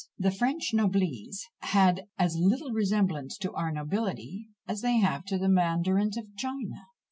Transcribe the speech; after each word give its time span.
The 0.17 0.31
French 0.31 0.71
noblesse 0.73 1.45
had 1.59 2.05
as 2.17 2.35
little 2.35 2.71
resemblance 2.71 3.37
to 3.37 3.53
our 3.53 3.71
nobility 3.71 4.47
as 4.67 4.81
they 4.81 4.97
have 4.97 5.23
to 5.25 5.37
the 5.37 5.47
Mandarins 5.47 6.17
of 6.17 6.33
China. 6.37 6.85